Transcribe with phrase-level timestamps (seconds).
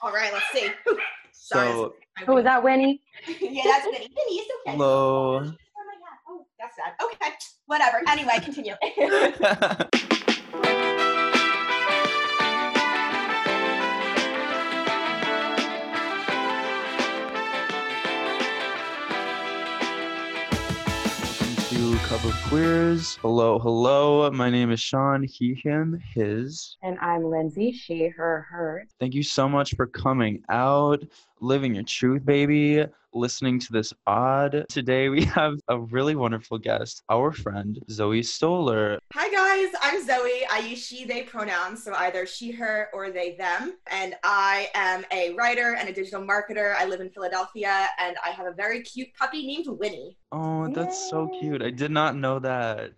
[0.00, 0.70] All right, let's see.
[1.32, 1.94] So,
[2.26, 3.00] Oh, is that Winnie?
[3.40, 3.98] yeah, that's Winnie.
[3.98, 4.72] Winnie, it's okay.
[4.76, 5.36] hello.
[5.36, 6.18] Oh my god.
[6.28, 6.94] Oh, that's sad.
[7.02, 7.32] Okay,
[7.66, 8.02] whatever.
[8.08, 8.74] Anyway, continue.
[22.10, 23.16] of Queers.
[23.16, 24.30] Hello, hello.
[24.30, 25.22] My name is Sean.
[25.22, 26.78] He, him, his.
[26.82, 27.70] And I'm Lindsay.
[27.70, 28.86] She, her, her.
[28.98, 31.04] Thank you so much for coming out,
[31.42, 34.64] living your truth, baby, listening to this odd.
[34.68, 38.98] Today we have a really wonderful guest, our friend Zoe Stoller.
[39.12, 40.46] Hi guys, I'm Zoe.
[40.50, 43.76] I use she, they pronouns, so either she, her, or they, them.
[43.90, 46.74] And I am a writer and a digital marketer.
[46.76, 50.16] I live in Philadelphia and I have a very cute puppy named Winnie.
[50.30, 51.62] Oh, that's so cute.
[51.62, 52.92] I did not know that.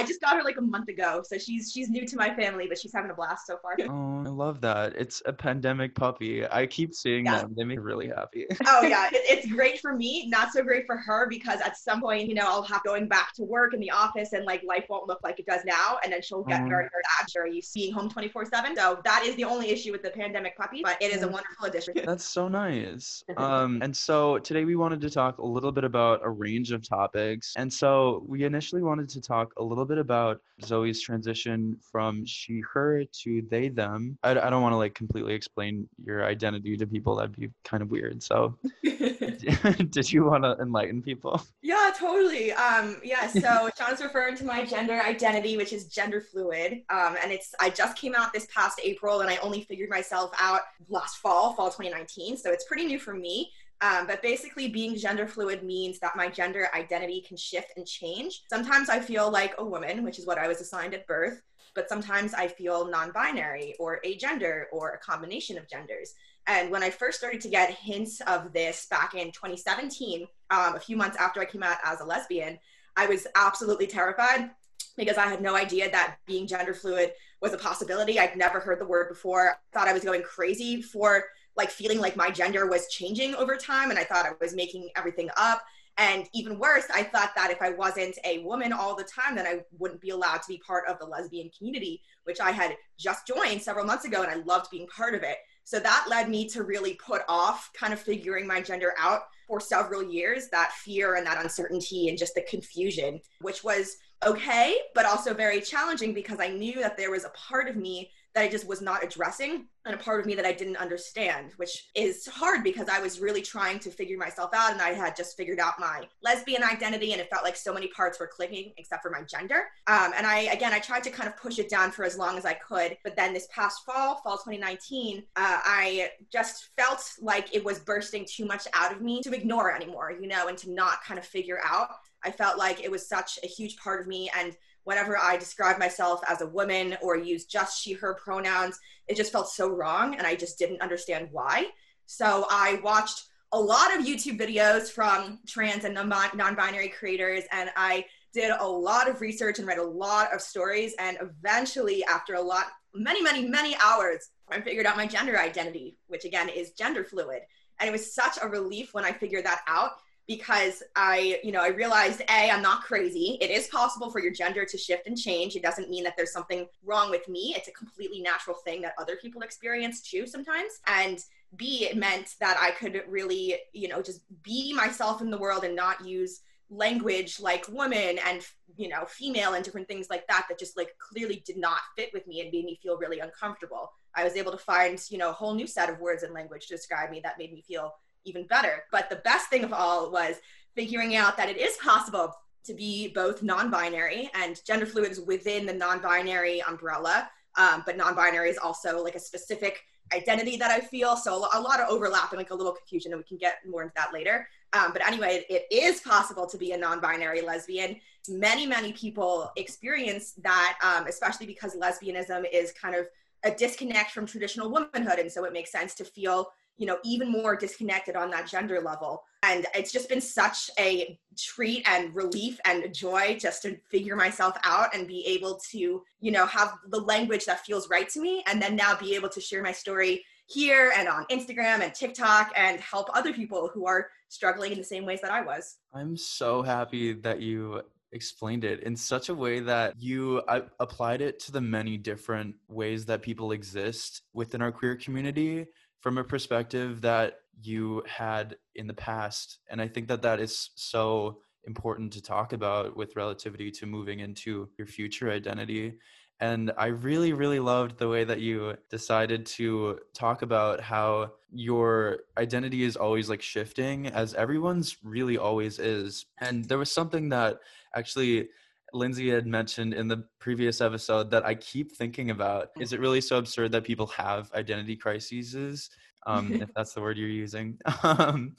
[0.00, 1.22] I just got her like a month ago.
[1.26, 3.76] So she's she's new to my family, but she's having a blast so far.
[3.88, 4.94] Oh, I love that.
[4.96, 6.46] It's a pandemic puppy.
[6.46, 7.42] I keep seeing Yeah.
[7.42, 7.54] them.
[7.56, 8.46] They make me really happy.
[8.66, 12.00] oh yeah, it, it's great for me, not so great for her because at some
[12.00, 14.86] point, you know, I'll have going back to work in the office and like life
[14.88, 16.68] won't look like it does now, and then she'll get Mhm.
[16.68, 17.04] very hurt.
[17.20, 20.10] After you being home twenty four seven, so that is the only issue with the
[20.10, 21.32] pandemic puppy, but it is a Mm.
[21.32, 21.94] wonderful addition.
[22.06, 23.22] That's so nice.
[23.36, 26.86] Um, and so today we wanted to talk a little bit about a range of
[26.88, 27.52] topics.
[27.56, 32.62] And so we initially wanted to talk a little bit about Zoe's transition from she,
[32.72, 34.18] her to they, them.
[34.22, 37.16] I, I don't want to like completely explain your identity to people.
[37.16, 38.22] That'd be kind of weird.
[38.22, 41.42] So did you want to enlighten people?
[41.62, 42.52] Yeah, totally.
[42.52, 46.82] Um, yeah, so Sean's referring to my gender identity, which is gender fluid.
[46.90, 50.30] Um, and it's I just came out this past April and I only figured myself
[50.38, 52.36] out last fall, fall 2019.
[52.36, 53.50] So it's pretty new for me.
[53.82, 58.42] Um, but basically, being gender fluid means that my gender identity can shift and change.
[58.50, 61.40] Sometimes I feel like a woman, which is what I was assigned at birth,
[61.74, 66.14] but sometimes I feel non binary or agender or a combination of genders.
[66.46, 70.80] And when I first started to get hints of this back in 2017, um, a
[70.80, 72.58] few months after I came out as a lesbian,
[72.96, 74.50] I was absolutely terrified
[74.96, 78.18] because I had no idea that being gender fluid was a possibility.
[78.18, 79.50] I'd never heard the word before.
[79.50, 81.24] I thought I was going crazy for
[81.56, 84.88] like feeling like my gender was changing over time and I thought I was making
[84.96, 85.62] everything up.
[85.98, 89.46] And even worse, I thought that if I wasn't a woman all the time, then
[89.46, 93.26] I wouldn't be allowed to be part of the lesbian community, which I had just
[93.26, 95.38] joined several months ago and I loved being part of it.
[95.64, 99.60] So that led me to really put off kind of figuring my gender out for
[99.60, 105.06] several years that fear and that uncertainty and just the confusion, which was okay, but
[105.06, 108.48] also very challenging because I knew that there was a part of me that I
[108.48, 112.26] just was not addressing and a part of me that I didn't understand, which is
[112.28, 115.58] hard because I was really trying to figure myself out and I had just figured
[115.58, 119.10] out my lesbian identity and it felt like so many parts were clicking except for
[119.10, 119.64] my gender.
[119.88, 122.38] Um, and I, again, I tried to kind of push it down for as long
[122.38, 122.96] as I could.
[123.02, 128.26] But then this past fall, fall 2019, uh, I just felt like it was bursting
[128.30, 131.26] too much out of me to ignore anymore, you know, and to not kind of
[131.26, 131.88] figure out.
[132.24, 135.78] I felt like it was such a huge part of me and whenever I described
[135.78, 140.16] myself as a woman or used just she, her pronouns, it just felt so wrong
[140.16, 141.66] and I just didn't understand why.
[142.06, 147.70] So I watched a lot of YouTube videos from trans and non binary creators and
[147.76, 150.94] I did a lot of research and read a lot of stories.
[150.98, 155.96] And eventually, after a lot, many, many, many hours, I figured out my gender identity,
[156.06, 157.42] which again is gender fluid.
[157.78, 159.92] And it was such a relief when I figured that out
[160.30, 163.36] because I, you know, I realized A, I'm not crazy.
[163.40, 165.56] It is possible for your gender to shift and change.
[165.56, 167.52] It doesn't mean that there's something wrong with me.
[167.56, 170.74] It's a completely natural thing that other people experience too sometimes.
[170.86, 171.18] And
[171.56, 175.64] B, it meant that I could really, you know, just be myself in the world
[175.64, 176.42] and not use
[176.72, 178.46] language like woman and
[178.76, 182.10] you know female and different things like that that just like clearly did not fit
[182.14, 185.30] with me and made me feel really uncomfortable i was able to find you know
[185.30, 187.92] a whole new set of words and language to describe me that made me feel
[188.24, 190.36] even better but the best thing of all was
[190.74, 192.32] figuring out that it is possible
[192.64, 198.50] to be both non-binary and gender fluid is within the non-binary umbrella um, but non-binary
[198.50, 199.82] is also like a specific
[200.12, 201.16] identity that I feel.
[201.16, 203.82] So a lot of overlap and like a little confusion, and we can get more
[203.82, 204.48] into that later.
[204.72, 207.96] Um, but anyway, it is possible to be a non-binary lesbian.
[208.28, 213.06] Many, many people experience that, um, especially because lesbianism is kind of
[213.44, 216.50] a disconnect from traditional womanhood, and so it makes sense to feel,
[216.80, 219.22] you know, even more disconnected on that gender level.
[219.42, 224.56] And it's just been such a treat and relief and joy just to figure myself
[224.64, 228.42] out and be able to, you know, have the language that feels right to me,
[228.46, 232.50] and then now be able to share my story here and on Instagram and TikTok
[232.56, 235.76] and help other people who are struggling in the same ways that I was.
[235.92, 237.82] I'm so happy that you
[238.12, 240.42] explained it in such a way that you
[240.80, 245.66] applied it to the many different ways that people exist within our queer community
[246.00, 249.58] from a perspective that you had in the past.
[249.68, 254.20] And I think that that is so important to talk about with relativity to moving
[254.20, 255.98] into your future identity.
[256.40, 262.20] And I really, really loved the way that you decided to talk about how your
[262.38, 266.24] identity is always like shifting, as everyone's really always is.
[266.38, 267.58] And there was something that
[267.94, 268.48] actually
[268.92, 272.68] Lindsay had mentioned in the previous episode that I keep thinking about.
[272.78, 275.90] Is it really so absurd that people have identity crises?
[276.26, 277.78] um, if that's the word you're using.
[278.02, 278.56] Um,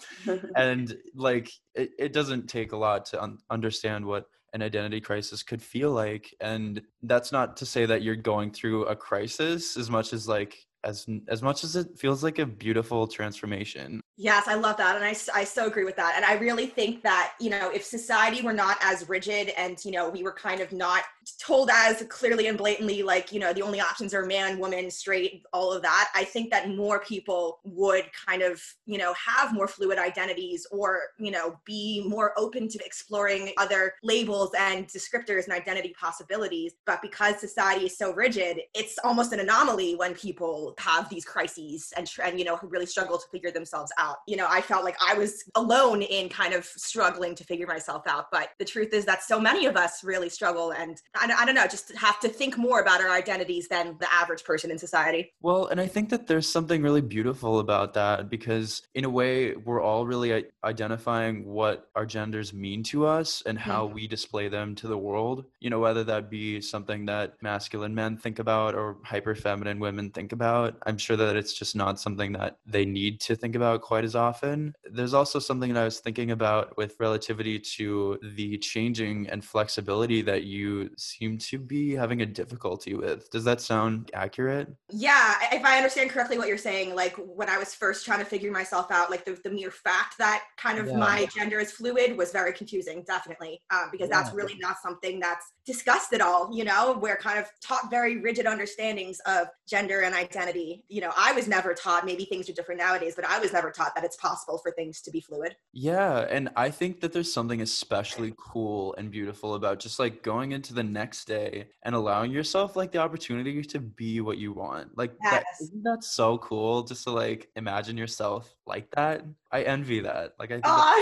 [0.55, 5.43] and like, it, it doesn't take a lot to un- understand what an identity crisis
[5.43, 6.33] could feel like.
[6.39, 10.57] And that's not to say that you're going through a crisis as much as like,
[10.83, 14.95] as as much as it feels like a beautiful transformation Yes, I love that.
[14.95, 16.13] And I, I so agree with that.
[16.15, 19.89] And I really think that, you know, if society were not as rigid and, you
[19.89, 21.01] know, we were kind of not
[21.39, 25.43] told as clearly and blatantly, like, you know, the only options are man, woman, straight,
[25.53, 29.67] all of that, I think that more people would kind of, you know, have more
[29.67, 35.53] fluid identities or, you know, be more open to exploring other labels and descriptors and
[35.53, 36.73] identity possibilities.
[36.85, 41.91] But because society is so rigid, it's almost an anomaly when people have these crises
[41.97, 44.17] and, and you know, who really struggle to figure themselves out out.
[44.27, 48.03] You know, I felt like I was alone in kind of struggling to figure myself
[48.07, 48.25] out.
[48.31, 50.71] But the truth is that so many of us really struggle.
[50.71, 54.13] And I, I don't know, just have to think more about our identities than the
[54.13, 55.33] average person in society.
[55.41, 59.55] Well, and I think that there's something really beautiful about that because, in a way,
[59.55, 63.95] we're all really identifying what our genders mean to us and how mm-hmm.
[63.95, 65.45] we display them to the world.
[65.59, 70.09] You know, whether that be something that masculine men think about or hyper feminine women
[70.09, 70.77] think about.
[70.85, 74.15] I'm sure that it's just not something that they need to think about quite as
[74.15, 74.73] often.
[74.91, 80.21] There's also something that I was thinking about with relativity to the changing and flexibility
[80.23, 83.29] that you seem to be having a difficulty with.
[83.31, 84.67] Does that sound accurate?
[84.89, 88.25] Yeah, if I understand correctly what you're saying, like when I was first trying to
[88.25, 90.97] figure myself out, like the, the mere fact that kind of yeah.
[90.97, 94.21] my gender is fluid was very confusing, definitely, um, because yeah.
[94.21, 98.17] that's really not something that's discussed at all, you know, we're kind of taught very
[98.17, 100.83] rigid understandings of gender and identity.
[100.89, 103.71] You know, I was never taught, maybe things are different nowadays, but I was never
[103.71, 105.55] taught that it's possible for things to be fluid.
[105.73, 106.27] Yeah.
[106.29, 110.73] And I think that there's something especially cool and beautiful about just like going into
[110.73, 114.97] the next day and allowing yourself like the opportunity to be what you want.
[114.97, 115.33] Like, yes.
[115.33, 119.23] that, isn't that so cool just to like imagine yourself like that?
[119.51, 120.33] I envy that.
[120.39, 120.93] Like, I think uh,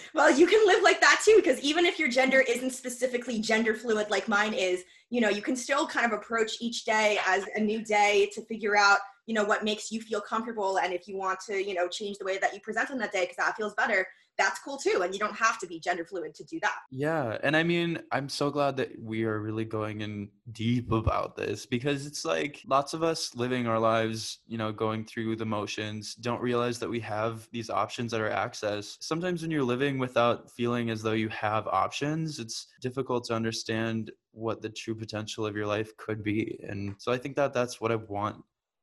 [0.14, 3.74] well, you can live like that too, because even if your gender isn't specifically gender
[3.74, 7.44] fluid like mine is, you know, you can still kind of approach each day as
[7.54, 8.98] a new day to figure out,
[9.28, 10.78] you know, what makes you feel comfortable.
[10.78, 13.12] And if you want to, you know, change the way that you present on that
[13.12, 14.06] day because that feels better,
[14.38, 17.36] that's cool too and you don't have to be gender fluid to do that yeah
[17.42, 21.66] and i mean i'm so glad that we are really going in deep about this
[21.66, 26.14] because it's like lots of us living our lives you know going through the motions
[26.14, 30.50] don't realize that we have these options at our access sometimes when you're living without
[30.52, 35.56] feeling as though you have options it's difficult to understand what the true potential of
[35.56, 38.36] your life could be and so i think that that's what i want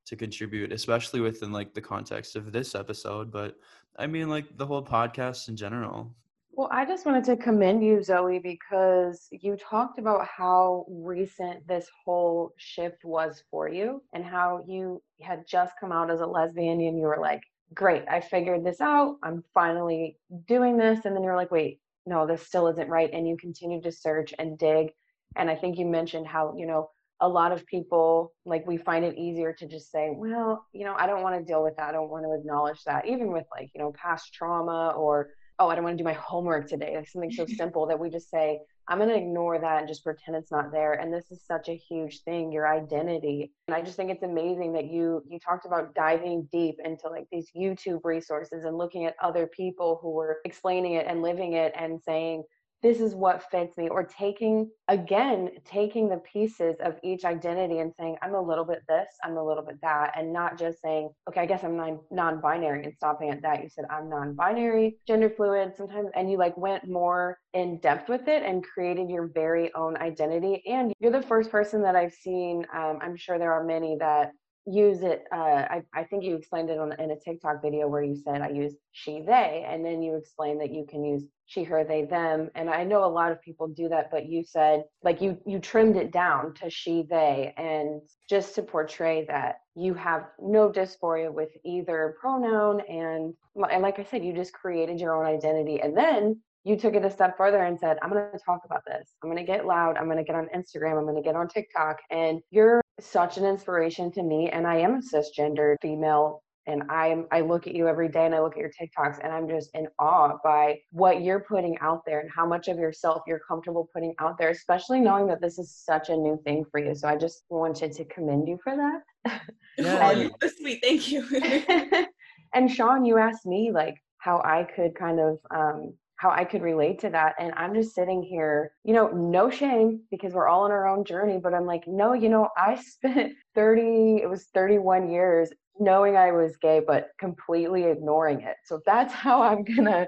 [0.05, 3.55] to contribute especially within like the context of this episode but
[3.97, 6.13] I mean, like the whole podcast in general.
[6.51, 11.87] Well, I just wanted to commend you, Zoe, because you talked about how recent this
[12.03, 16.79] whole shift was for you and how you had just come out as a lesbian
[16.79, 17.41] and you were like,
[17.73, 19.17] great, I figured this out.
[19.21, 21.03] I'm finally doing this.
[21.03, 23.09] And then you're like, wait, no, this still isn't right.
[23.11, 24.91] And you continue to search and dig.
[25.35, 26.89] And I think you mentioned how, you know,
[27.21, 30.95] a lot of people like we find it easier to just say well you know
[30.97, 33.45] i don't want to deal with that i don't want to acknowledge that even with
[33.51, 35.29] like you know past trauma or
[35.59, 38.09] oh i don't want to do my homework today like something so simple that we
[38.09, 41.31] just say i'm going to ignore that and just pretend it's not there and this
[41.31, 43.51] is such a huge thing your identity.
[43.69, 47.27] And i just think it's amazing that you you talked about diving deep into like
[47.31, 51.71] these youtube resources and looking at other people who were explaining it and living it
[51.77, 52.43] and saying
[52.81, 57.91] this is what fits me or taking again taking the pieces of each identity and
[57.99, 61.09] saying i'm a little bit this i'm a little bit that and not just saying
[61.27, 63.63] okay i guess i'm non-binary and stopping at that.
[63.63, 68.27] You said i'm non-binary gender fluid sometimes and you like went more in depth with
[68.27, 72.65] it and created your very own identity and you're the first person that i've seen
[72.73, 74.31] um, i'm sure there are many that
[74.65, 75.35] use it uh,
[75.69, 78.49] I, I think you explained it on in a tiktok video where you said i
[78.49, 82.49] use she they and then you explained that you can use she her they them
[82.55, 85.59] and i know a lot of people do that but you said like you you
[85.59, 91.31] trimmed it down to she they and just to portray that you have no dysphoria
[91.31, 93.33] with either pronoun and
[93.71, 97.05] and like i said you just created your own identity and then you took it
[97.05, 99.13] a step further and said, I'm going to talk about this.
[99.21, 99.97] I'm going to get loud.
[99.97, 100.97] I'm going to get on Instagram.
[100.97, 101.97] I'm going to get on TikTok.
[102.09, 104.49] And you're such an inspiration to me.
[104.49, 108.33] And I am a cisgender female and I'm I look at you every day and
[108.33, 112.01] I look at your TikToks and I'm just in awe by what you're putting out
[112.05, 115.59] there and how much of yourself you're comfortable putting out there, especially knowing that this
[115.59, 116.95] is such a new thing for you.
[116.95, 119.41] So I just wanted to commend you for that.
[119.77, 120.11] Yeah.
[120.11, 121.27] and, sweet, thank you.
[122.53, 125.93] and Sean, you asked me like how I could kind of um,
[126.25, 127.35] how I could relate to that.
[127.37, 131.05] And I'm just sitting here, you know, no shame because we're all on our own
[131.05, 136.15] journey, but I'm like, no, you know, I spent 30, it was 31 years knowing
[136.15, 138.55] I was gay, but completely ignoring it.
[138.65, 140.07] So that's how I'm gonna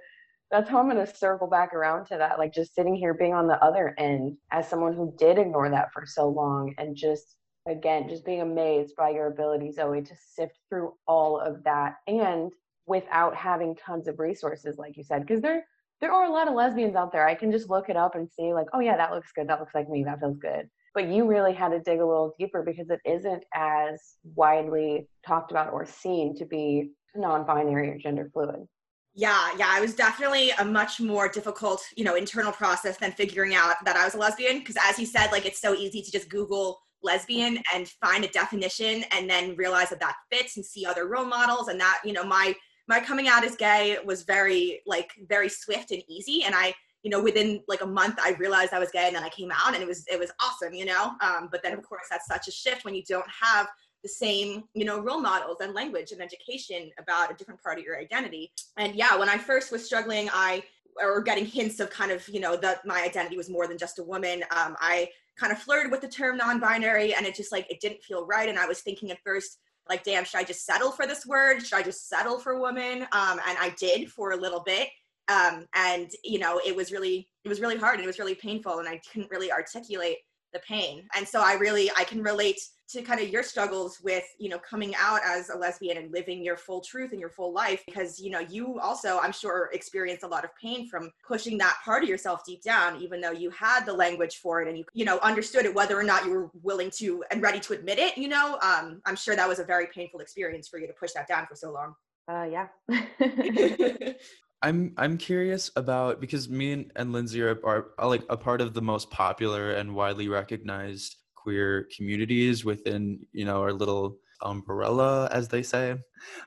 [0.49, 2.39] that's how I'm gonna circle back around to that.
[2.39, 5.91] Like just sitting here being on the other end as someone who did ignore that
[5.93, 7.35] for so long and just
[7.67, 12.49] again just being amazed by your ability, Zoe, to sift through all of that and
[12.87, 15.65] without having tons of resources, like you said, because there
[16.01, 17.27] there are a lot of lesbians out there.
[17.27, 19.47] I can just look it up and see, like, oh yeah, that looks good.
[19.49, 20.03] That looks like me.
[20.03, 23.43] That feels good but you really had to dig a little deeper because it isn't
[23.53, 28.67] as widely talked about or seen to be non-binary or gender fluid
[29.13, 33.53] yeah yeah it was definitely a much more difficult you know internal process than figuring
[33.53, 36.11] out that i was a lesbian because as you said like it's so easy to
[36.11, 40.83] just google lesbian and find a definition and then realize that that fits and see
[40.83, 42.55] other role models and that you know my
[42.87, 46.43] my coming out as gay was very like very swift and easy.
[46.43, 49.23] And i you know within like a month i realized i was gay and then
[49.23, 51.13] i came out and it was it was awesome you know?
[51.21, 53.67] Um, but then of course that's such a shift when you don't have
[54.03, 57.85] the same you know role models and language and education about a different part of
[57.85, 58.51] your identity.
[58.77, 60.63] And yeah when i first was struggling i
[60.99, 63.99] or getting hints of kind of you know that my identity was more than just
[63.99, 65.07] a woman um, i
[65.39, 68.49] kind of flirted with the term non-binary and it just like it didn't feel right.
[68.49, 71.65] And i was thinking at first like damn should i just settle for this word?
[71.65, 73.03] Should i just settle for woman?
[73.11, 74.89] Um, and i did for a little bit.
[75.29, 78.35] Um, and you know it was really it was really hard and it was really
[78.35, 80.17] painful and i couldn't really articulate
[80.53, 81.07] the pain.
[81.15, 84.59] And so i really i can relate to kind of your struggles with you know
[84.59, 88.19] coming out as a lesbian and living your full truth and your full life because
[88.19, 92.03] you know you also i'm sure experienced a lot of pain from pushing that part
[92.03, 95.05] of yourself deep down even though you had the language for it and you you
[95.05, 98.17] know understood it whether or not you were willing to and ready to admit it
[98.17, 98.57] you know?
[98.61, 101.45] Um, i'm sure that was a very painful experience for you to push that down
[101.47, 101.93] for so long.
[102.29, 102.67] Uh, yeah
[104.61, 108.61] I'm I'm curious about because me and, and Lindsay are, are, are like a part
[108.61, 115.29] of the most popular and widely recognized queer communities within you know our little umbrella
[115.31, 115.95] as they say.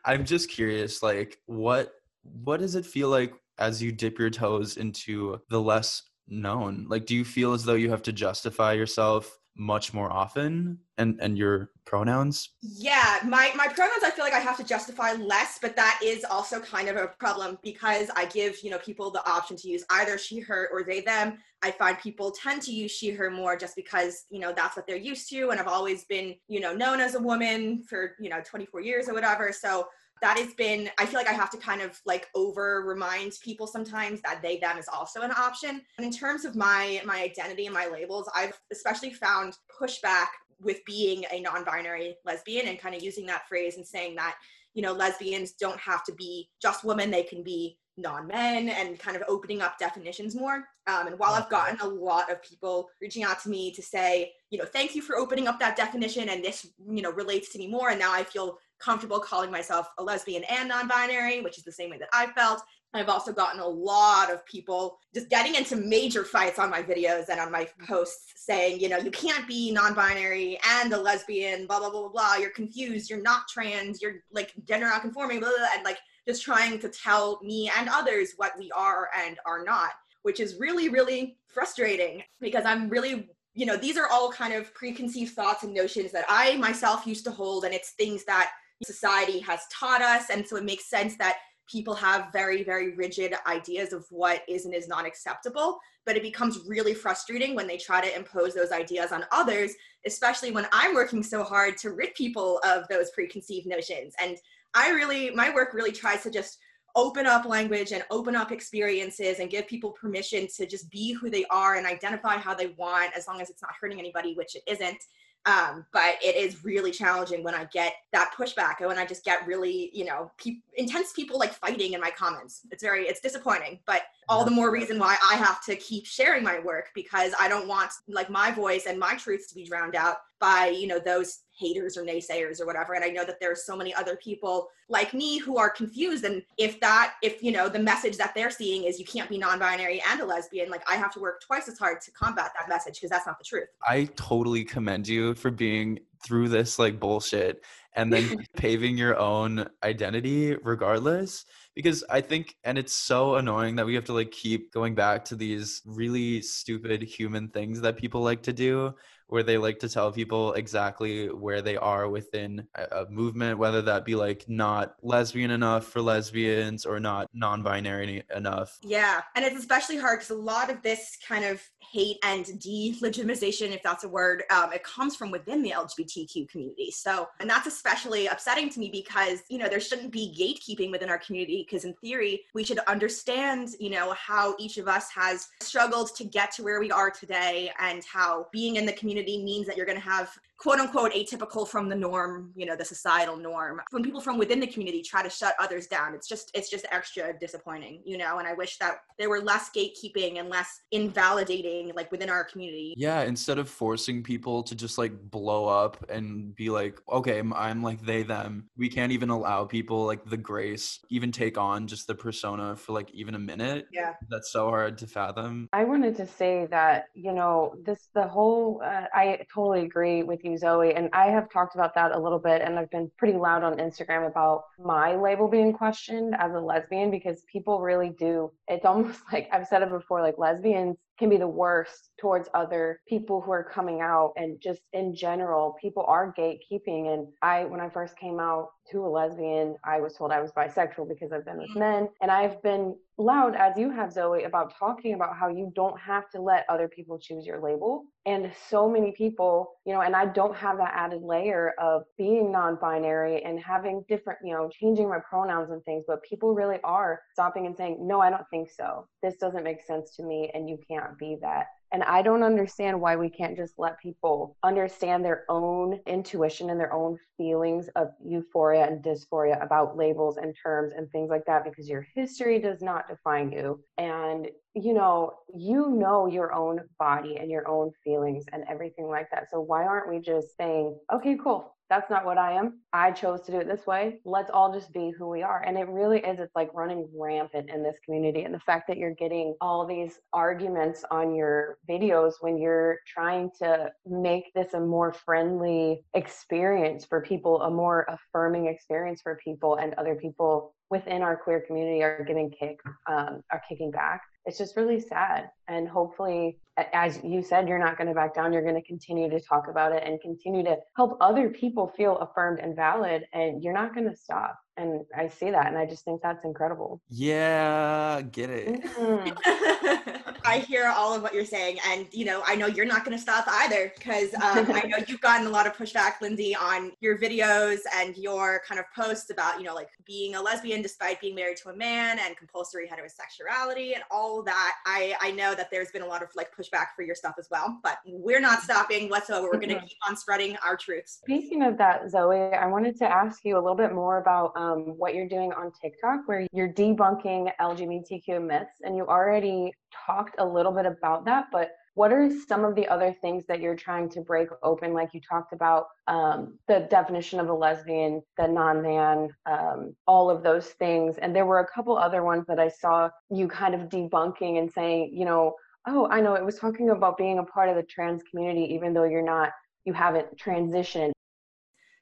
[0.04, 4.76] I'm just curious like what what does it feel like as you dip your toes
[4.76, 6.86] into the less known?
[6.88, 11.18] Like do you feel as though you have to justify yourself much more often and
[11.20, 12.50] and your pronouns?
[12.62, 16.24] Yeah my my pronouns i feel like i have to justify less but that is
[16.24, 19.84] also kind of a problem because i give you know people the option to use
[19.90, 21.38] either she her or they them.
[21.62, 24.86] I find people tend to use she her more just because you know that's what
[24.86, 28.30] they're used to and i've always been you know known as a woman for you
[28.30, 29.52] know 24 years or whatever.
[29.52, 29.86] So
[30.20, 33.66] that has been i feel like i have to kind of like over remind people
[33.66, 35.80] sometimes that they them is also an option.
[35.98, 40.26] And in terms of my my identity and my labels i've especially found pushback
[40.60, 44.36] with being a non-binary lesbian and kind of using that phrase and saying that
[44.74, 49.16] you know lesbians don't have to be just women they can be non-men and kind
[49.16, 50.64] of opening up definitions more.
[50.86, 54.32] Um, and while i've gotten a lot of people reaching out to me to say
[54.50, 57.58] you know thank you for opening up that definition and this you know relates to
[57.58, 61.64] me more and now i feel comfortable calling myself a lesbian and non-binary, which is
[61.64, 62.62] the same way that I felt.
[62.92, 67.28] I've also gotten a lot of people just getting into major fights on my videos
[67.28, 71.66] and on my posts saying, you know, you can't be non binary and a lesbian,
[71.66, 72.34] blah, blah, blah, blah, blah.
[72.34, 73.08] You're confused.
[73.08, 74.02] You're not trans.
[74.02, 77.88] You're like gender nonconforming, blah, blah, blah, and like just trying to tell me and
[77.88, 79.90] others what we are and are not,
[80.22, 84.72] which is really, really frustrating because I'm really you know these are all kind of
[84.74, 88.52] preconceived thoughts and notions that i myself used to hold and it's things that
[88.84, 90.30] society has taught us.
[90.30, 91.38] And so it makes sense that
[91.70, 95.78] people have very, very rigid ideas of what is and is not acceptable.
[96.06, 99.72] But it becomes really frustrating when they try to impose those ideas on others,
[100.06, 104.14] especially when I'm working so hard to rid people of those preconceived notions.
[104.20, 104.36] And
[104.74, 106.58] I really, my work really tries to just
[106.96, 111.30] open up language and open up experiences and give people permission to just be who
[111.30, 114.56] they are and identify how they want as long as it's not hurting anybody, which
[114.56, 114.98] it isn't.
[115.46, 119.24] Um, but it is really challenging when I get that pushback and when I just
[119.24, 122.60] get really, you know, pe- intense people like fighting in my comments.
[122.70, 126.44] It's very, it's disappointing, but all the more reason why I have to keep sharing
[126.44, 129.96] my work because I don't want like my voice and my truths to be drowned
[129.96, 132.94] out by, you know, those haters or naysayers or whatever.
[132.94, 136.24] And I know that there are so many other people like me who are confused.
[136.24, 139.38] And if that, if you know, the message that they're seeing is you can't be
[139.38, 142.68] non-binary and a lesbian, like I have to work twice as hard to combat that
[142.68, 143.68] message because that's not the truth.
[143.86, 149.66] I totally commend you for being through this like bullshit and then paving your own
[149.82, 154.72] identity regardless because i think and it's so annoying that we have to like keep
[154.72, 158.94] going back to these really stupid human things that people like to do
[159.30, 164.04] where they like to tell people exactly where they are within a, movement, whether that
[164.04, 168.78] be like not lesbian enough for lesbians or not non binary enough.
[168.82, 169.22] Yeah.
[169.34, 173.82] And it's especially hard because a lot of this kind of hate and delegitimization, if
[173.82, 176.90] that's a word, um, it comes from within the LGBTQ community.
[176.90, 181.08] So, and that's especially upsetting to me because, you know, there shouldn't be gatekeeping within
[181.08, 185.48] our community because in theory, we should understand, you know, how each of us has
[185.60, 189.44] struggled to get to where we are today and how being in the community community
[189.44, 192.84] means that you're going to have quote unquote atypical from the norm you know the
[192.84, 193.80] societal norm.
[193.90, 196.86] When people from within the community try to shut others down it's just it's just
[196.90, 201.92] extra disappointing you know and i wish that there were less gatekeeping and less invalidating
[201.94, 202.94] like within our community.
[202.96, 207.52] Yeah instead of forcing people to just like blow up and be like okay i'm,
[207.52, 208.68] I'm like they them.
[208.76, 212.92] We can't even allow people like the grace even take on just the persona for
[212.92, 213.86] like even a minute.
[213.92, 214.14] Yeah.
[214.28, 215.68] That's so hard to fathom.
[215.72, 220.44] I wanted to say that you know this the whole uh, i totally agree with
[220.44, 220.94] you you, Zoe.
[220.94, 223.78] And I have talked about that a little bit, and I've been pretty loud on
[223.78, 228.50] Instagram about my label being questioned as a lesbian because people really do.
[228.68, 232.98] It's almost like I've said it before like lesbians can be the worst towards other
[233.06, 237.12] people who are coming out and just in general people are gatekeeping.
[237.12, 240.50] And i when i first came out to a lesbian i was told i was
[240.52, 241.78] bisexual because i've been with mm-hmm.
[241.78, 242.08] men.
[242.22, 246.30] And i've been loud as you have zoe about talking about how you don't have
[246.30, 248.04] to let other people choose your label.
[248.24, 252.52] And so many people you know and i don't have that added layer of being
[252.52, 257.20] non-binary and having different you know changing my pronouns and things but people really are
[257.32, 259.06] stopping and saying no i don't think so.
[259.22, 261.66] This doesn't make sense to me and you can't not be that.
[261.92, 266.78] And I don't understand why we can't just let people understand their own intuition and
[266.78, 271.64] their own feelings of euphoria and dysphoria about labels and terms and things like that
[271.64, 273.82] because your history does not define you.
[273.98, 279.28] And you know, you know your own body and your own feelings and everything like
[279.32, 279.50] that.
[279.50, 282.78] So why aren't we just saying, okay, cool, that's not what I am.
[282.92, 284.20] I chose to do it this way.
[284.24, 285.62] Let's all just be who we are.
[285.66, 288.44] And it really is, it's like running rampant in this community.
[288.44, 293.50] And the fact that you're getting all these arguments on your videos when you're trying
[293.58, 299.74] to make this a more friendly experience for people, a more affirming experience for people,
[299.76, 304.58] and other people within our queer community are getting kicked, um, are kicking back it's
[304.58, 305.50] just really sad.
[305.68, 306.58] And hopefully,
[306.92, 308.52] as you said, you're not going to back down.
[308.52, 312.16] You're going to continue to talk about it and continue to help other people feel
[312.18, 313.24] affirmed and valid.
[313.32, 314.58] And you're not going to stop.
[314.76, 315.66] And I see that.
[315.66, 317.02] And I just think that's incredible.
[317.08, 318.82] Yeah, get it.
[318.82, 320.30] Mm-hmm.
[320.44, 323.16] I hear all of what you're saying, and you know, I know you're not going
[323.16, 326.92] to stop either because um, I know you've gotten a lot of pushback, Lindsay, on
[327.00, 331.20] your videos and your kind of posts about you know like being a lesbian despite
[331.20, 334.76] being married to a man and compulsory heterosexuality and all that.
[334.86, 337.48] I I know that there's been a lot of like pushback for your stuff as
[337.50, 339.48] well, but we're not stopping whatsoever.
[339.52, 341.20] We're going to keep on spreading our truths.
[341.22, 344.98] Speaking of that, Zoe, I wanted to ask you a little bit more about um,
[344.98, 349.72] what you're doing on TikTok, where you're debunking LGBTQ myths, and you already
[350.06, 353.60] talked a little bit about that, but what are some of the other things that
[353.60, 354.92] you're trying to break open?
[354.92, 360.30] Like you talked about um, the definition of a lesbian, the non man, um, all
[360.30, 361.16] of those things.
[361.18, 364.70] And there were a couple other ones that I saw you kind of debunking and
[364.70, 365.54] saying, you know,
[365.86, 368.94] oh, I know it was talking about being a part of the trans community, even
[368.94, 369.50] though you're not,
[369.84, 371.12] you haven't transitioned.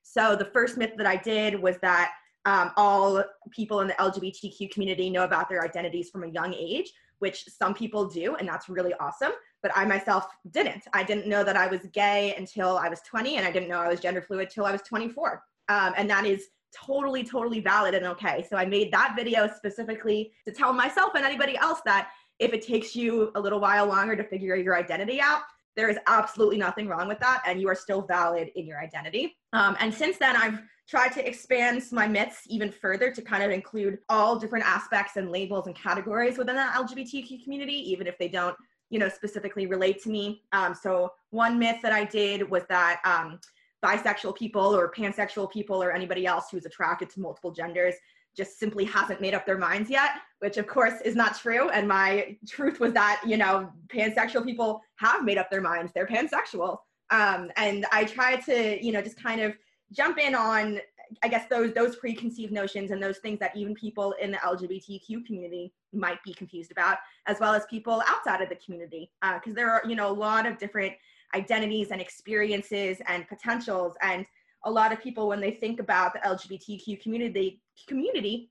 [0.03, 2.13] So the first myth that I did was that
[2.49, 6.93] um, all people in the LGBTQ community know about their identities from a young age
[7.19, 9.33] which some people do, and that's really awesome.
[9.63, 10.85] But I myself didn't.
[10.93, 13.81] I didn't know that I was gay until I was 20, and I didn't know
[13.81, 15.43] I was gender fluid till I was 24.
[15.69, 18.47] Um, and that is totally, totally valid and okay.
[18.49, 22.65] So I made that video specifically to tell myself and anybody else that if it
[22.65, 25.41] takes you a little while longer to figure your identity out,
[25.77, 29.37] there is absolutely nothing wrong with that, and you are still valid in your identity.
[29.53, 33.51] Um, and since then, I've try to expand my myths even further to kind of
[33.51, 38.29] include all different aspects and labels and categories within the LGBTQ community, even if they
[38.29, 38.57] don't,
[38.89, 40.43] you know, specifically relate to me.
[40.53, 43.39] Um, so one myth that I did was that um,
[43.85, 47.95] bisexual people or pansexual people or anybody else who's attracted to multiple genders
[48.35, 51.69] just simply hasn't made up their minds yet, which of course is not true.
[51.71, 55.93] And my truth was that, you know, pansexual people have made up their minds.
[55.95, 56.79] They're pansexual.
[57.11, 59.55] Um, and I try to, you know, just kind of
[59.93, 60.81] jump in on,
[61.23, 65.25] I guess, those those preconceived notions and those things that even people in the LGBTQ
[65.27, 69.57] community might be confused about, as well as people outside of the community, because uh,
[69.57, 70.93] there are, you know, a lot of different
[71.35, 73.95] identities and experiences and potentials.
[74.03, 74.27] And
[74.65, 78.51] a lot of people when they think about the lgbtq community community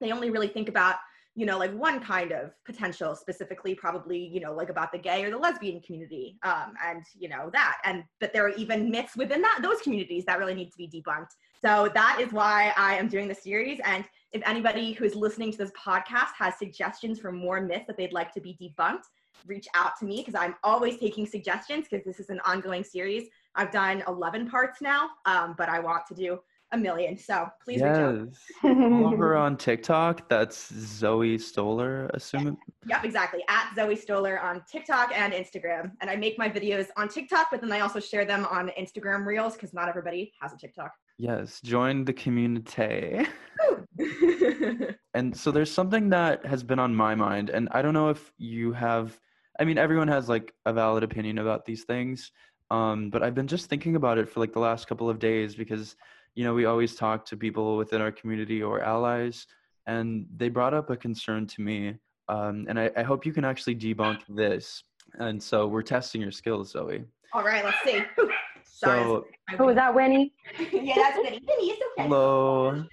[0.00, 0.96] they only really think about
[1.38, 5.22] you know like one kind of potential specifically probably you know like about the gay
[5.22, 7.76] or the lesbian community um, and you know that.
[7.84, 10.88] And but there are even myths within that those communities that really need to be
[10.88, 11.30] debunked.
[11.62, 13.78] So that is why i am doing the series.
[13.84, 17.96] And if anybody who is listening to this podcast has suggestions for more myths that
[17.96, 19.04] they'd like to be debunked
[19.46, 23.28] reach out to me because i'm always taking suggestions because this is an ongoing series.
[23.54, 26.40] I've done 11 parts now um, but i want to do
[26.72, 27.16] a million.
[27.16, 27.96] So please yes.
[27.96, 28.28] reach
[28.64, 28.76] out.
[28.76, 30.28] Follow her on TikTok.
[30.28, 32.56] That's Zoe Stoller, assuming.
[32.86, 33.40] Yep, exactly.
[33.48, 35.92] At Zoe Stoller on TikTok and Instagram.
[36.00, 39.24] And I make my videos on TikTok, but then I also share them on Instagram
[39.24, 40.92] Reels because not everybody has a TikTok.
[41.18, 43.26] Yes, join the community.
[45.14, 48.32] and so there's something that has been on my mind, and I don't know if
[48.38, 49.18] you have.
[49.60, 52.30] I mean, everyone has like a valid opinion about these things,
[52.70, 55.56] um, but I've been just thinking about it for like the last couple of days
[55.56, 55.96] because
[56.34, 59.46] you know, we always talk to people within our community or allies,
[59.86, 61.94] and they brought up a concern to me.
[62.28, 64.82] Um, and I, I hope you can actually debunk this.
[65.14, 67.04] And so we're testing your skills, Zoe.
[67.32, 68.02] All right, let's see.
[68.70, 69.26] So,
[69.58, 70.32] oh, was that Winnie?
[70.72, 71.40] yeah, that's Winnie.
[71.48, 72.04] Winnie, it's okay.
[72.04, 72.84] Hello.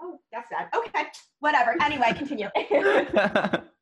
[0.00, 0.68] Oh, that's sad.
[0.74, 1.04] Okay,
[1.40, 1.76] whatever.
[1.82, 2.48] Anyway, continue.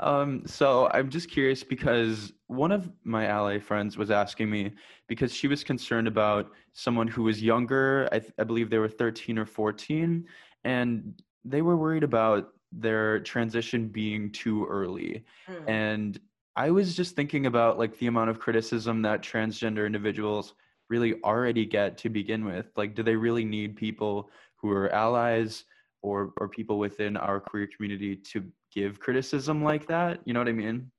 [0.00, 4.72] um, so I'm just curious because one of my ally friends was asking me
[5.06, 8.08] because she was concerned about someone who was younger.
[8.12, 10.26] I, th- I believe they were 13 or 14,
[10.64, 15.24] and they were worried about their transition being too early.
[15.48, 15.68] Mm.
[15.68, 16.20] And
[16.56, 20.54] I was just thinking about like the amount of criticism that transgender individuals
[20.88, 22.66] really already get to begin with.
[22.76, 25.64] Like, do they really need people who are allies
[26.02, 30.20] or or people within our queer community to give criticism like that.
[30.24, 30.90] You know what I mean?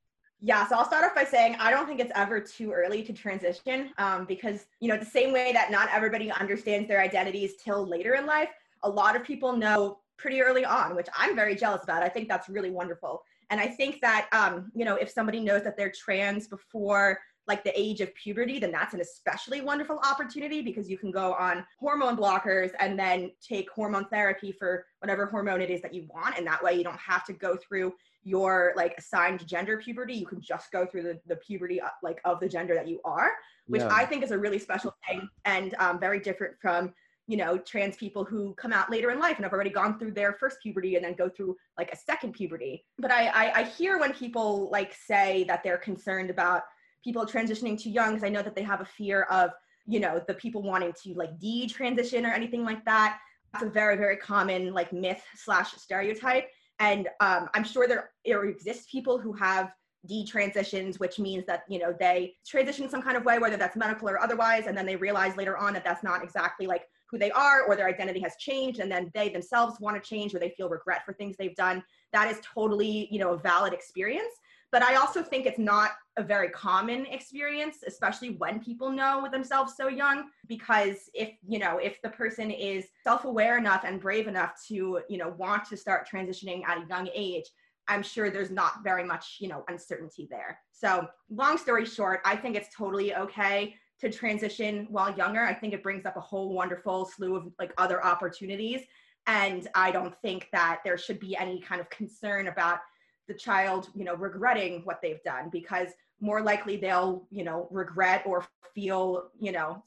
[0.43, 3.13] Yeah, so I'll start off by saying I don't think it's ever too early to
[3.13, 7.87] transition um, because, you know, the same way that not everybody understands their identities till
[7.87, 8.49] later in life,
[8.81, 12.01] a lot of people know pretty early on, which I'm very jealous about.
[12.01, 13.21] I think that's really wonderful.
[13.51, 17.19] And I think that, um, you know, if somebody knows that they're trans before
[17.51, 21.33] like the age of puberty, then that's an especially wonderful opportunity because you can go
[21.33, 26.07] on hormone blockers and then take hormone therapy for whatever hormone it is that you
[26.07, 26.37] want.
[26.37, 30.13] And that way you don't have to go through your like assigned gender puberty.
[30.13, 33.01] You can just go through the, the puberty uh, like of the gender that you
[33.03, 33.31] are,
[33.67, 33.89] which yeah.
[33.91, 36.93] I think is a really special thing and um, very different from
[37.27, 40.11] you know trans people who come out later in life and have already gone through
[40.11, 43.63] their first puberty and then go through like a second puberty but I, I, I
[43.63, 46.63] hear when people like say that they're concerned about
[47.03, 49.51] people transitioning too young because I know that they have a fear of,
[49.87, 53.19] you know, the people wanting to like de-transition or anything like that.
[53.53, 56.47] That's a very, very common like myth slash stereotype.
[56.79, 59.71] And um, I'm sure there, there exists people who have
[60.07, 64.09] de-transitions, which means that you know they transition some kind of way, whether that's medical
[64.09, 67.31] or otherwise, and then they realize later on that that's not exactly like who they
[67.31, 70.53] are, or their identity has changed, and then they themselves want to change, or they
[70.57, 71.83] feel regret for things they've done.
[72.13, 74.33] That is totally you know a valid experience.
[74.71, 79.73] But I also think it's not a very common experience, especially when people know themselves
[79.75, 84.53] so young, because if, you know, if the person is self-aware enough and brave enough
[84.67, 87.45] to, you know, want to start transitioning at a young age,
[87.87, 90.59] I'm sure there's not very much, you know, uncertainty there.
[90.71, 95.43] So, long story short, I think it's totally okay to transition while younger.
[95.43, 98.81] I think it brings up a whole wonderful slew of like other opportunities.
[99.27, 102.79] And I don't think that there should be any kind of concern about
[103.27, 108.23] the child, you know, regretting what they've done because more likely they'll, you know, regret
[108.25, 109.83] or feel, you know,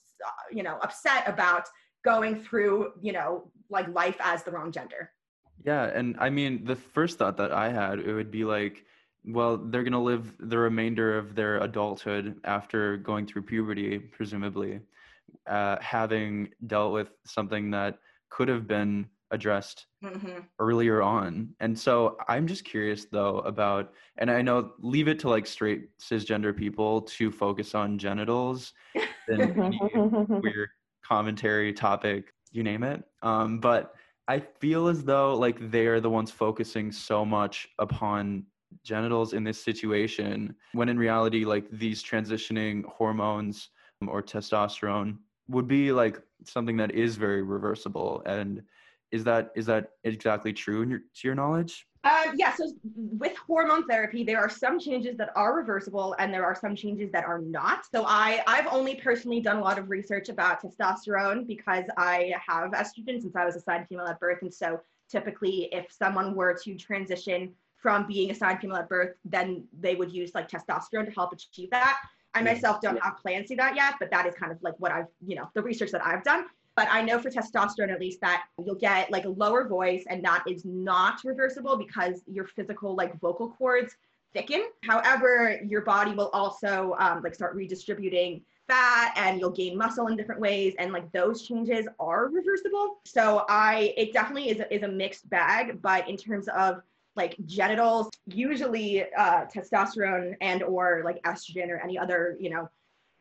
[0.50, 1.66] you know, upset about
[2.04, 5.10] going through, you know, like life as the wrong gender.
[5.64, 8.84] Yeah, and I mean, the first thought that I had it would be like,
[9.24, 14.80] well, they're gonna live the remainder of their adulthood after going through puberty, presumably,
[15.46, 20.40] uh, having dealt with something that could have been addressed mm-hmm.
[20.58, 21.50] earlier on.
[21.60, 25.96] And so I'm just curious though about, and I know leave it to like straight
[25.98, 28.72] cisgender people to focus on genitals
[29.28, 29.78] and
[30.42, 30.70] weird
[31.04, 33.02] commentary topic, you name it.
[33.22, 33.94] Um, but
[34.26, 38.46] I feel as though like they're the ones focusing so much upon
[38.82, 43.68] genitals in this situation when in reality like these transitioning hormones
[44.06, 45.18] or testosterone
[45.48, 48.62] would be like something that is very reversible and
[49.14, 51.86] is that is that exactly true in your, to your knowledge?
[52.02, 56.44] Um, yeah, so with hormone therapy, there are some changes that are reversible and there
[56.44, 57.86] are some changes that are not.
[57.90, 62.72] So I, I've only personally done a lot of research about testosterone because I have
[62.72, 64.42] estrogen since I was assigned female at birth.
[64.42, 69.64] And so typically if someone were to transition from being assigned female at birth, then
[69.80, 71.98] they would use like testosterone to help achieve that.
[72.34, 74.92] I myself don't have plans to that yet, but that is kind of like what
[74.92, 76.46] I've, you know, the research that I've done.
[76.76, 80.24] But I know for testosterone, at least, that you'll get like a lower voice, and
[80.24, 83.96] that is not reversible because your physical, like vocal cords,
[84.32, 84.64] thicken.
[84.82, 90.16] However, your body will also um, like start redistributing fat and you'll gain muscle in
[90.16, 94.82] different ways and like those changes are reversible so i it definitely is a, is
[94.82, 96.80] a mixed bag but in terms of
[97.16, 102.68] like genitals usually uh, testosterone and or like estrogen or any other you know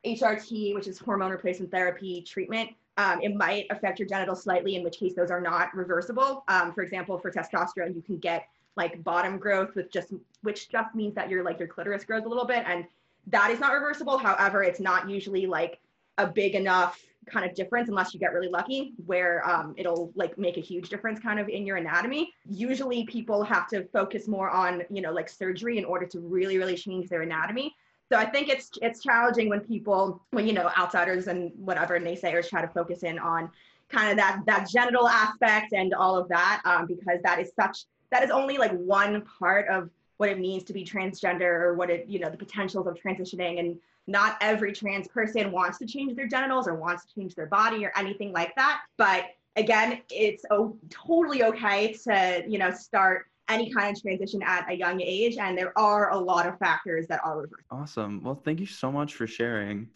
[0.06, 4.84] hrt which is hormone replacement therapy treatment um, it might affect your genitals slightly, in
[4.84, 6.44] which case those are not reversible.
[6.48, 10.94] Um, for example, for testosterone, you can get like bottom growth with just, which just
[10.96, 12.86] means that your like your clitoris grows a little bit, and
[13.28, 14.18] that is not reversible.
[14.18, 15.80] However, it's not usually like
[16.18, 20.38] a big enough kind of difference unless you get really lucky where um, it'll like
[20.38, 24.50] make a huge difference kind of in your anatomy usually people have to focus more
[24.50, 27.74] on you know like surgery in order to really really change their anatomy
[28.14, 32.48] so I think it's it's challenging when people, when you know, outsiders and whatever naysayers
[32.48, 33.50] try to focus in on
[33.90, 37.86] kind of that that genital aspect and all of that, um, because that is such
[38.12, 41.90] that is only like one part of what it means to be transgender or what
[41.90, 43.60] it you know the potentials of transitioning.
[43.60, 47.48] And not every trans person wants to change their genitals or wants to change their
[47.48, 48.82] body or anything like that.
[48.96, 54.70] But again it's oh, totally okay to you know start any kind of transition at
[54.70, 55.38] a young age.
[55.38, 57.64] And there are a lot of factors that are reversed.
[57.72, 58.22] Awesome.
[58.24, 59.90] Well, thank you so much for sharing.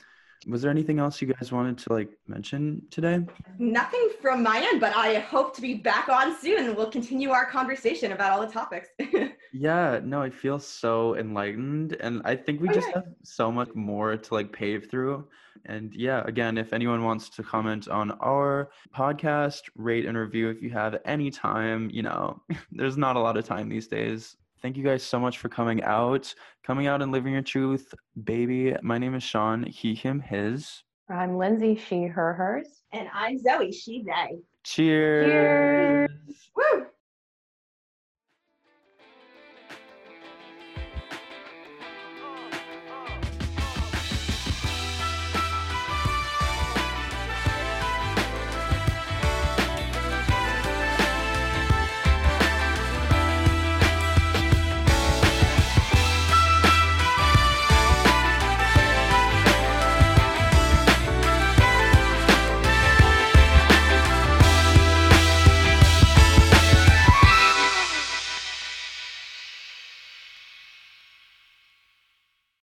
[0.46, 3.26] Was there anything else you guys wanted to like mention today?
[3.58, 6.76] Nothing from my end, but I hope to be back on soon.
[6.76, 8.90] We'll continue our conversation about all the topics.
[9.52, 13.70] yeah, no, I feel so enlightened and I think we oh, just have so much
[13.76, 15.28] more to like pave through.
[15.66, 20.62] And yeah, again, if anyone wants to comment on our podcast, rate and review if
[20.62, 24.38] you have any time, you know, there's not a lot of time these days.
[24.62, 26.34] Thank you guys so much for coming out,
[26.64, 28.76] coming out and living your truth, baby.
[28.82, 30.84] My name is Sean, he, him, his.
[31.10, 32.82] I'm Lindsay, she, her, hers.
[32.92, 34.40] And I'm Zoe, she, they.
[34.64, 35.28] Cheers.
[35.28, 36.10] Cheers.
[36.56, 36.87] Woo!